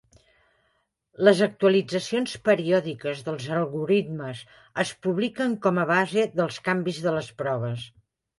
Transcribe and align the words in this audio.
Les 1.27 1.41
actualitzacions 1.45 2.33
periòdiques 2.49 3.21
dels 3.27 3.45
algorismes 3.59 4.41
es 4.85 4.95
publiquen 5.09 5.55
com 5.67 5.83
a 5.83 5.85
base 5.93 6.25
dels 6.41 6.59
canvis 6.71 7.05
de 7.07 7.15
les 7.21 7.31
proves. 7.45 7.87